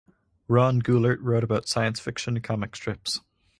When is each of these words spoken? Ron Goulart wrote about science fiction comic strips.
Ron 0.47 0.79
Goulart 0.81 1.19
wrote 1.21 1.43
about 1.43 1.67
science 1.67 1.99
fiction 1.99 2.41
comic 2.41 2.75
strips. 2.75 3.21